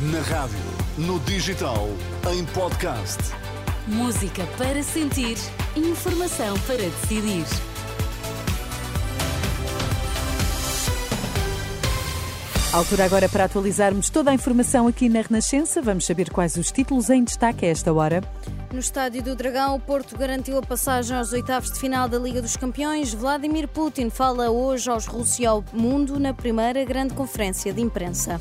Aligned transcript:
Na 0.00 0.20
rádio, 0.20 0.56
no 0.96 1.18
digital, 1.18 1.88
em 2.32 2.44
podcast. 2.44 3.18
Música 3.88 4.46
para 4.56 4.80
sentir, 4.80 5.36
informação 5.74 6.56
para 6.60 6.76
decidir. 6.76 7.44
Altura 12.72 13.06
agora 13.06 13.28
para 13.28 13.42
atualizarmos 13.46 14.08
toda 14.08 14.30
a 14.30 14.34
informação 14.34 14.86
aqui 14.86 15.08
na 15.08 15.20
Renascença. 15.20 15.82
Vamos 15.82 16.06
saber 16.06 16.30
quais 16.30 16.54
os 16.54 16.70
títulos 16.70 17.10
em 17.10 17.24
destaque 17.24 17.66
a 17.66 17.68
esta 17.70 17.92
hora. 17.92 18.22
No 18.72 18.78
Estádio 18.78 19.20
do 19.20 19.34
Dragão, 19.34 19.74
o 19.74 19.80
Porto 19.80 20.16
garantiu 20.16 20.58
a 20.58 20.62
passagem 20.62 21.16
aos 21.16 21.32
oitavos 21.32 21.72
de 21.72 21.80
final 21.80 22.08
da 22.08 22.20
Liga 22.20 22.40
dos 22.40 22.56
Campeões. 22.56 23.12
Vladimir 23.12 23.66
Putin 23.66 24.10
fala 24.10 24.48
hoje 24.48 24.88
aos 24.88 25.06
russos 25.06 25.40
e 25.40 25.46
ao 25.46 25.64
mundo 25.72 26.20
na 26.20 26.32
primeira 26.32 26.84
grande 26.84 27.14
conferência 27.14 27.72
de 27.72 27.80
imprensa. 27.80 28.40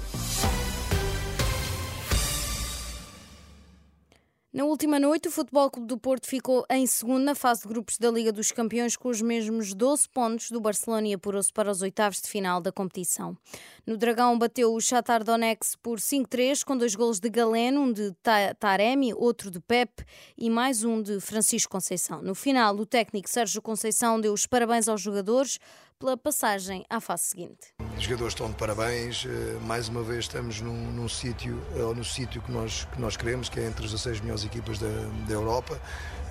Na 4.57 4.65
última 4.65 4.99
noite, 4.99 5.27
o 5.27 5.31
Futebol 5.31 5.69
Clube 5.69 5.87
do 5.87 5.99
Porto 5.99 6.25
ficou 6.25 6.65
em 6.71 6.87
segundo 6.87 7.23
na 7.23 7.35
fase 7.35 7.61
de 7.61 7.67
grupos 7.67 7.99
da 7.99 8.09
Liga 8.09 8.31
dos 8.31 8.51
Campeões 8.51 8.97
com 8.97 9.07
os 9.07 9.21
mesmos 9.21 9.71
12 9.75 10.09
pontos 10.09 10.49
do 10.49 10.59
Barcelona 10.59 11.09
e 11.09 11.13
apurou-se 11.13 11.53
para 11.53 11.69
os 11.69 11.83
oitavos 11.83 12.19
de 12.19 12.27
final 12.27 12.59
da 12.59 12.71
competição. 12.71 13.37
No 13.85 13.95
Dragão 13.95 14.35
bateu 14.35 14.73
o 14.73 14.81
Shakhtar 14.81 15.23
Donetsk 15.23 15.77
por 15.77 15.99
5-3 15.99 16.63
com 16.63 16.75
dois 16.75 16.95
golos 16.95 17.19
de 17.19 17.29
Galeno, 17.29 17.81
um 17.81 17.93
de 17.93 18.15
Taremi, 18.59 19.13
outro 19.13 19.51
de 19.51 19.59
Pep 19.59 20.03
e 20.35 20.49
mais 20.49 20.83
um 20.83 21.03
de 21.03 21.19
Francisco 21.19 21.71
Conceição. 21.71 22.23
No 22.23 22.33
final, 22.33 22.75
o 22.77 22.83
técnico 22.83 23.29
Sérgio 23.29 23.61
Conceição 23.61 24.19
deu 24.19 24.33
os 24.33 24.47
parabéns 24.47 24.87
aos 24.87 25.01
jogadores 25.01 25.59
pela 25.99 26.17
passagem 26.17 26.83
à 26.89 26.99
fase 26.99 27.25
seguinte. 27.25 27.76
Os 27.97 28.03
jogadores 28.03 28.33
estão 28.33 28.47
de 28.47 28.55
parabéns. 28.55 29.25
Eh, 29.25 29.57
mais 29.65 29.89
uma 29.89 30.03
vez 30.03 30.19
estamos 30.19 30.61
num, 30.61 30.91
num 30.91 31.09
sítio, 31.09 31.59
ou 31.75 31.95
no 31.95 32.03
sítio 32.03 32.41
que 32.43 32.51
nós, 32.51 32.85
que 32.85 33.01
nós 33.01 33.17
queremos, 33.17 33.49
que 33.49 33.59
é 33.59 33.65
entre 33.65 33.83
as 33.83 33.91
16 33.91 34.21
melhores 34.21 34.45
equipas 34.45 34.77
da, 34.77 34.87
da 35.27 35.33
Europa. 35.33 35.81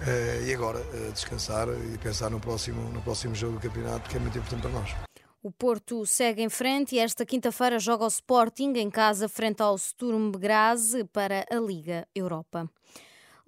Eh, 0.06 0.44
e 0.46 0.54
agora 0.54 0.78
eh, 0.78 1.10
descansar 1.12 1.66
e 1.92 1.98
pensar 1.98 2.30
no 2.30 2.38
próximo, 2.38 2.80
no 2.92 3.02
próximo 3.02 3.34
jogo 3.34 3.54
do 3.54 3.60
campeonato, 3.60 4.08
que 4.08 4.16
é 4.16 4.20
muito 4.20 4.38
importante 4.38 4.62
para 4.62 4.70
nós. 4.70 4.94
O 5.42 5.50
Porto 5.50 6.06
segue 6.06 6.40
em 6.40 6.48
frente 6.48 6.94
e 6.94 6.98
esta 7.00 7.26
quinta-feira 7.26 7.80
joga 7.80 8.04
o 8.04 8.08
Sporting 8.08 8.72
em 8.76 8.88
casa 8.88 9.28
frente 9.28 9.60
ao 9.60 9.76
Sturm 9.76 10.30
Graz 10.30 10.92
para 11.12 11.44
a 11.50 11.56
Liga 11.56 12.06
Europa. 12.14 12.70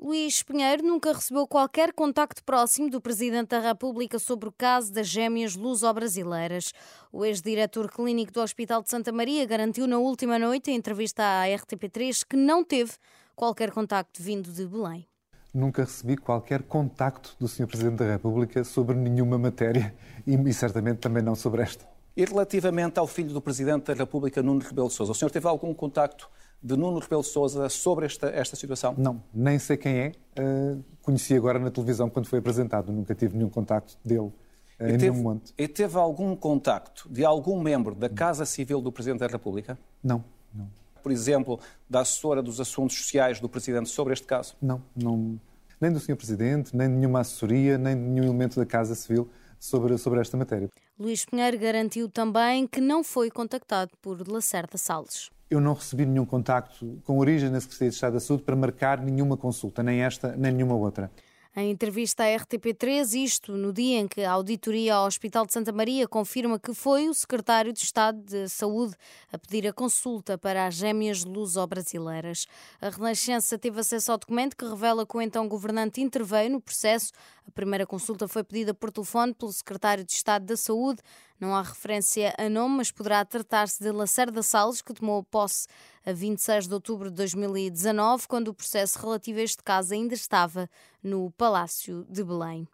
Luís 0.00 0.44
Pinheiro 0.44 0.86
nunca 0.86 1.12
recebeu 1.12 1.44
qualquer 1.44 1.92
contacto 1.92 2.44
próximo 2.44 2.88
do 2.88 3.00
Presidente 3.00 3.48
da 3.48 3.58
República 3.58 4.16
sobre 4.20 4.48
o 4.48 4.52
caso 4.52 4.92
das 4.92 5.08
gêmeas 5.08 5.56
luso-brasileiras. 5.56 6.72
O 7.12 7.24
ex-diretor 7.24 7.90
clínico 7.90 8.30
do 8.30 8.40
Hospital 8.40 8.80
de 8.80 8.90
Santa 8.90 9.10
Maria 9.10 9.44
garantiu 9.44 9.88
na 9.88 9.98
última 9.98 10.38
noite, 10.38 10.70
em 10.70 10.76
entrevista 10.76 11.24
à 11.24 11.46
RTP3, 11.46 12.24
que 12.28 12.36
não 12.36 12.62
teve 12.62 12.92
qualquer 13.34 13.72
contacto 13.72 14.22
vindo 14.22 14.52
de 14.52 14.64
Belém. 14.68 15.04
Nunca 15.52 15.82
recebi 15.82 16.16
qualquer 16.16 16.62
contacto 16.62 17.34
do 17.40 17.48
Sr. 17.48 17.66
Presidente 17.66 17.96
da 17.96 18.12
República 18.12 18.62
sobre 18.62 18.94
nenhuma 18.94 19.36
matéria 19.36 19.92
e, 20.24 20.36
e 20.36 20.54
certamente 20.54 20.98
também 20.98 21.24
não 21.24 21.34
sobre 21.34 21.62
esta. 21.62 21.84
E 22.16 22.24
relativamente 22.24 23.00
ao 23.00 23.06
filho 23.08 23.32
do 23.32 23.40
Presidente 23.40 23.86
da 23.86 23.94
República, 23.94 24.42
Nuno 24.44 24.60
Rebelo 24.60 24.90
Sousa, 24.90 25.10
o 25.10 25.14
senhor 25.14 25.30
teve 25.30 25.48
algum 25.48 25.74
contacto 25.74 26.30
de 26.62 26.76
Nuno 26.76 26.98
Rebelo 26.98 27.22
Sousa 27.22 27.68
sobre 27.68 28.06
esta, 28.06 28.28
esta 28.28 28.56
situação? 28.56 28.94
Não, 28.96 29.22
nem 29.32 29.58
sei 29.58 29.76
quem 29.76 29.96
é. 29.98 30.12
Uh, 30.38 30.82
conheci 31.02 31.34
agora 31.34 31.58
na 31.58 31.70
televisão 31.70 32.10
quando 32.10 32.26
foi 32.26 32.38
apresentado. 32.38 32.92
Nunca 32.92 33.14
tive 33.14 33.36
nenhum 33.36 33.48
contacto 33.48 33.96
dele 34.04 34.20
uh, 34.20 34.32
em 34.80 34.98
teve, 34.98 35.10
nenhum 35.10 35.22
monte. 35.22 35.54
E 35.56 35.68
teve 35.68 35.96
algum 35.96 36.34
contacto 36.34 37.08
de 37.08 37.24
algum 37.24 37.60
membro 37.60 37.94
da 37.94 38.08
Casa 38.08 38.44
Civil 38.44 38.80
do 38.80 38.90
Presidente 38.90 39.20
da 39.20 39.26
República? 39.26 39.78
Não, 40.02 40.24
não. 40.54 40.68
Por 41.02 41.12
exemplo, 41.12 41.60
da 41.88 42.00
assessora 42.00 42.42
dos 42.42 42.60
assuntos 42.60 42.96
sociais 42.96 43.40
do 43.40 43.48
Presidente 43.48 43.88
sobre 43.88 44.12
este 44.12 44.26
caso? 44.26 44.56
Não, 44.60 44.82
não. 44.96 45.38
Nem 45.80 45.92
do 45.92 46.00
Sr. 46.00 46.16
Presidente, 46.16 46.76
nem 46.76 46.88
de 46.88 46.94
nenhuma 46.96 47.20
assessoria, 47.20 47.78
nem 47.78 47.94
de 47.94 48.02
nenhum 48.02 48.24
elemento 48.24 48.58
da 48.58 48.66
Casa 48.66 48.96
Civil 48.96 49.28
sobre, 49.58 49.96
sobre 49.98 50.20
esta 50.20 50.36
matéria. 50.36 50.68
Luís 50.98 51.24
Pinheiro 51.24 51.58
garantiu 51.58 52.08
também 52.08 52.66
que 52.66 52.80
não 52.80 53.02
foi 53.02 53.30
contactado 53.30 53.90
por 54.00 54.26
Lacerda 54.28 54.78
Salles 54.78 55.30
eu 55.50 55.60
não 55.60 55.72
recebi 55.72 56.04
nenhum 56.04 56.26
contacto 56.26 57.00
com 57.04 57.18
origem 57.18 57.50
na 57.50 57.60
Secretaria 57.60 57.88
de 57.88 57.94
Estado 57.94 58.12
da 58.14 58.20
Saúde 58.20 58.42
para 58.42 58.54
marcar 58.54 59.00
nenhuma 59.00 59.36
consulta, 59.36 59.82
nem 59.82 60.02
esta, 60.02 60.36
nem 60.36 60.52
nenhuma 60.52 60.74
outra. 60.74 61.10
Em 61.56 61.70
entrevista 61.70 62.22
à 62.22 62.26
RTP3, 62.26 63.24
isto 63.24 63.52
no 63.52 63.72
dia 63.72 63.98
em 63.98 64.06
que 64.06 64.22
a 64.22 64.30
auditoria 64.30 64.94
ao 64.94 65.06
Hospital 65.06 65.44
de 65.44 65.52
Santa 65.52 65.72
Maria 65.72 66.06
confirma 66.06 66.56
que 66.56 66.72
foi 66.72 67.08
o 67.08 67.14
secretário 67.14 67.72
de 67.72 67.80
Estado 67.80 68.20
de 68.22 68.48
Saúde 68.48 68.94
a 69.32 69.38
pedir 69.38 69.66
a 69.66 69.72
consulta 69.72 70.38
para 70.38 70.66
as 70.66 70.74
gêmeas 70.74 71.24
luso-brasileiras. 71.24 72.46
A 72.80 72.90
Renascença 72.90 73.58
teve 73.58 73.80
acesso 73.80 74.12
ao 74.12 74.18
documento 74.18 74.56
que 74.56 74.64
revela 74.64 75.04
que 75.04 75.16
o 75.16 75.20
então 75.20 75.48
governante 75.48 76.00
interveio 76.00 76.50
no 76.50 76.60
processo. 76.60 77.12
A 77.48 77.50
primeira 77.50 77.86
consulta 77.86 78.28
foi 78.28 78.44
pedida 78.44 78.74
por 78.74 78.92
telefone 78.92 79.32
pelo 79.32 79.50
secretário 79.50 80.04
de 80.04 80.12
Estado 80.12 80.44
da 80.44 80.56
Saúde. 80.56 81.00
Não 81.40 81.56
há 81.56 81.62
referência 81.62 82.34
a 82.36 82.46
nome, 82.46 82.76
mas 82.76 82.90
poderá 82.90 83.24
tratar-se 83.24 83.82
de 83.82 83.90
Lacerda 83.90 84.42
Salles, 84.42 84.82
que 84.82 84.92
tomou 84.92 85.24
posse 85.24 85.66
a 86.04 86.12
26 86.12 86.68
de 86.68 86.74
outubro 86.74 87.08
de 87.08 87.16
2019, 87.16 88.28
quando 88.28 88.48
o 88.48 88.54
processo 88.54 88.98
relativo 88.98 89.38
a 89.38 89.42
este 89.42 89.62
caso 89.62 89.94
ainda 89.94 90.12
estava 90.12 90.68
no 91.02 91.30
Palácio 91.38 92.06
de 92.10 92.22
Belém. 92.22 92.68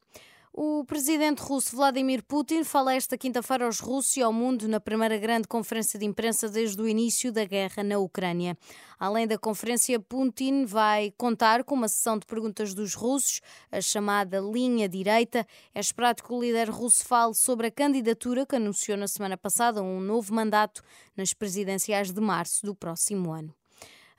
O 0.57 0.85
presidente 0.85 1.41
russo 1.41 1.75
Vladimir 1.75 2.23
Putin 2.23 2.63
fala 2.63 2.95
esta 2.95 3.19
quinta-feira 3.19 3.65
aos 3.65 3.81
russos 3.81 4.17
e 4.17 4.23
ao 4.23 4.33
mundo 4.33 4.69
na 4.69 4.79
primeira 4.79 5.19
grande 5.19 5.49
conferência 5.49 5.99
de 5.99 6.07
imprensa 6.07 6.49
desde 6.49 6.81
o 6.81 6.87
início 6.87 7.33
da 7.33 7.45
guerra 7.45 7.83
na 7.83 7.99
Ucrânia. 7.99 8.57
Além 8.97 9.27
da 9.27 9.37
conferência, 9.37 9.99
Putin 9.99 10.65
vai 10.65 11.13
contar 11.19 11.65
com 11.65 11.75
uma 11.75 11.89
sessão 11.89 12.17
de 12.17 12.25
perguntas 12.25 12.73
dos 12.73 12.95
russos, 12.95 13.41
a 13.73 13.81
chamada 13.81 14.39
linha 14.39 14.89
direita. 14.89 15.45
É 15.75 15.81
esperado 15.81 16.23
que 16.23 16.33
o 16.33 16.41
líder 16.41 16.71
russo 16.71 17.05
fale 17.05 17.35
sobre 17.35 17.67
a 17.67 17.71
candidatura 17.73 18.47
que 18.47 18.55
anunciou 18.55 18.97
na 18.97 19.09
semana 19.09 19.37
passada 19.37 19.83
um 19.83 19.99
novo 19.99 20.33
mandato 20.33 20.85
nas 21.17 21.35
presidenciais 21.35 22.13
de 22.13 22.21
março 22.21 22.65
do 22.65 22.77
próximo 22.77 23.33
ano. 23.33 23.53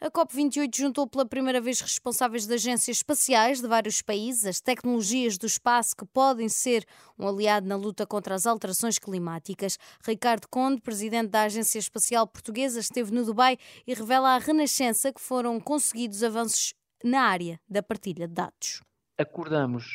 A 0.02 0.12
COP28 0.12 0.76
juntou 0.76 1.08
pela 1.08 1.26
primeira 1.26 1.62
vez 1.62 1.80
responsáveis 1.80 2.46
de 2.46 2.54
agências 2.54 2.98
espaciais 2.98 3.62
de 3.62 3.68
vários 3.68 4.02
países, 4.02 4.46
as 4.46 4.60
tecnologias 4.60 5.38
do 5.38 5.46
espaço 5.46 5.96
que 5.96 6.06
podem 6.06 6.50
ser 6.50 6.86
um 7.18 7.26
aliado 7.26 7.66
na 7.66 7.78
luta 7.78 8.06
contra 8.06 8.36
as 8.36 8.46
alterações 8.46 9.00
climáticas. 9.00 9.80
Ricardo 10.06 10.48
Conde, 10.50 10.82
presidente 10.82 11.30
da 11.30 11.44
Agência 11.44 11.80
Espacial 11.80 12.28
Portuguesa, 12.28 12.82
esteve 12.82 13.14
no 13.14 13.24
Dubai 13.24 13.58
e 13.88 13.94
revela 13.94 14.36
à 14.36 14.38
Renascença 14.38 15.14
que 15.14 15.22
foram 15.22 15.60
conseguidos 15.62 16.24
avanços 16.24 16.74
na 17.02 17.22
área 17.22 17.58
da 17.68 17.82
partilha 17.82 18.28
de 18.28 18.34
dados. 18.34 18.82
Acordamos 19.18 19.86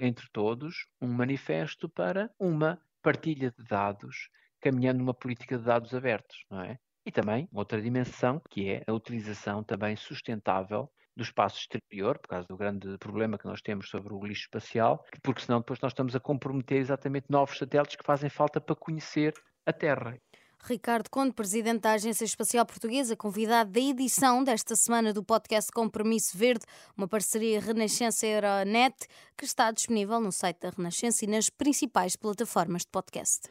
entre 0.00 0.28
todos 0.32 0.86
um 1.00 1.08
manifesto 1.08 1.88
para 1.88 2.30
uma 2.38 2.80
partilha 3.02 3.50
de 3.50 3.64
dados, 3.64 4.28
caminhando 4.60 5.00
numa 5.00 5.14
política 5.14 5.58
de 5.58 5.64
dados 5.64 5.92
abertos, 5.92 6.44
não 6.48 6.60
é? 6.60 6.78
E 7.04 7.10
também 7.10 7.48
outra 7.52 7.80
dimensão, 7.80 8.40
que 8.50 8.68
é 8.68 8.84
a 8.86 8.92
utilização 8.92 9.62
também 9.62 9.96
sustentável 9.96 10.90
do 11.16 11.22
espaço 11.22 11.58
exterior, 11.58 12.18
por 12.18 12.28
causa 12.28 12.46
do 12.46 12.56
grande 12.56 12.96
problema 12.98 13.38
que 13.38 13.46
nós 13.46 13.60
temos 13.60 13.88
sobre 13.88 14.14
o 14.14 14.24
lixo 14.24 14.42
espacial, 14.42 15.04
porque 15.22 15.42
senão 15.42 15.58
depois 15.58 15.80
nós 15.80 15.92
estamos 15.92 16.14
a 16.14 16.20
comprometer 16.20 16.78
exatamente 16.78 17.26
novos 17.28 17.58
satélites 17.58 17.96
que 17.96 18.04
fazem 18.04 18.30
falta 18.30 18.60
para 18.60 18.76
conhecer 18.76 19.34
a 19.66 19.72
Terra. 19.72 20.16
Ricardo 20.62 21.08
Conde, 21.08 21.32
presidente 21.32 21.80
da 21.80 21.92
Agência 21.92 22.24
Espacial 22.24 22.66
Portuguesa, 22.66 23.16
convidado 23.16 23.70
da 23.70 23.80
edição 23.80 24.44
desta 24.44 24.76
semana 24.76 25.12
do 25.12 25.24
podcast 25.24 25.72
Compromisso 25.72 26.36
Verde, 26.36 26.64
uma 26.96 27.08
parceria 27.08 27.60
Renascença 27.60 28.26
Euronet, 28.26 28.94
que 29.36 29.44
está 29.46 29.70
disponível 29.70 30.20
no 30.20 30.30
site 30.30 30.60
da 30.60 30.70
Renascença 30.70 31.24
e 31.24 31.28
nas 31.28 31.48
principais 31.48 32.14
plataformas 32.14 32.82
de 32.82 32.88
podcast. 32.88 33.48